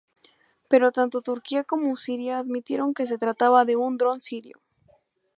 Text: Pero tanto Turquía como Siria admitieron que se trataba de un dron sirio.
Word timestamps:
Pero 0.71 0.91
tanto 0.97 1.21
Turquía 1.29 1.63
como 1.71 1.95
Siria 2.05 2.39
admitieron 2.39 2.95
que 2.95 3.05
se 3.05 3.19
trataba 3.23 3.65
de 3.65 3.75
un 3.75 3.91
dron 3.99 4.19
sirio. 4.27 4.57